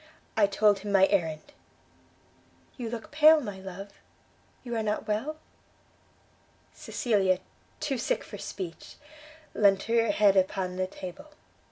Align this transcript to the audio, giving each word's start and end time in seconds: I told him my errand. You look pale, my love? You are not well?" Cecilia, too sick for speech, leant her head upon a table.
I 0.35 0.47
told 0.47 0.79
him 0.79 0.91
my 0.91 1.05
errand. 1.11 1.53
You 2.75 2.89
look 2.89 3.11
pale, 3.11 3.39
my 3.39 3.59
love? 3.59 3.91
You 4.63 4.75
are 4.75 4.81
not 4.81 5.07
well?" 5.07 5.37
Cecilia, 6.83 7.37
too 7.79 7.99
sick 7.99 8.23
for 8.23 8.39
speech, 8.39 8.95
leant 9.53 9.83
her 9.83 10.09
head 10.09 10.35
upon 10.35 10.79
a 10.79 10.87
table. 10.87 11.29